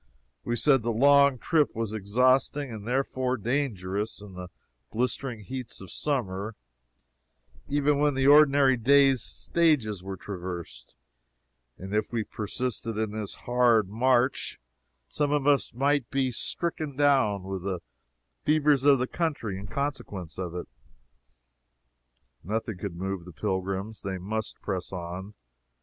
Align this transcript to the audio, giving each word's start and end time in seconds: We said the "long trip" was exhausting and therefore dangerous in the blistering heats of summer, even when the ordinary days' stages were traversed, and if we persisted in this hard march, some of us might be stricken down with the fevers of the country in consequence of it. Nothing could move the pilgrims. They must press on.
We 0.43 0.55
said 0.55 0.81
the 0.81 0.91
"long 0.91 1.37
trip" 1.37 1.75
was 1.75 1.93
exhausting 1.93 2.71
and 2.73 2.87
therefore 2.87 3.37
dangerous 3.37 4.19
in 4.19 4.33
the 4.33 4.49
blistering 4.91 5.41
heats 5.41 5.79
of 5.79 5.91
summer, 5.91 6.55
even 7.69 7.99
when 7.99 8.15
the 8.15 8.25
ordinary 8.25 8.77
days' 8.77 9.21
stages 9.21 10.01
were 10.03 10.17
traversed, 10.17 10.95
and 11.77 11.93
if 11.95 12.11
we 12.11 12.23
persisted 12.23 12.97
in 12.97 13.11
this 13.11 13.35
hard 13.45 13.89
march, 13.89 14.59
some 15.07 15.31
of 15.31 15.45
us 15.45 15.71
might 15.71 16.09
be 16.09 16.31
stricken 16.31 16.95
down 16.95 17.43
with 17.43 17.61
the 17.61 17.79
fevers 18.43 18.83
of 18.83 18.97
the 18.97 19.05
country 19.07 19.55
in 19.59 19.67
consequence 19.67 20.39
of 20.39 20.55
it. 20.55 20.67
Nothing 22.43 22.79
could 22.79 22.95
move 22.95 23.23
the 23.23 23.31
pilgrims. 23.33 24.01
They 24.01 24.17
must 24.17 24.63
press 24.63 24.91
on. 24.91 25.35